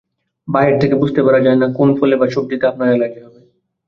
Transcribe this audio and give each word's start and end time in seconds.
বাহির 0.47 0.75
থেকে 0.81 0.95
বুঝতে 0.95 1.21
পারা 1.25 1.39
যায় 1.41 1.57
না 1.57 1.67
যে 1.67 1.75
কোন 1.77 1.89
ফলে 1.99 2.15
বা 2.17 2.25
সবজিতে 2.29 2.65
আপনার 2.67 2.87
অ্যালার্জি 2.89 3.19
হবে। 3.25 3.39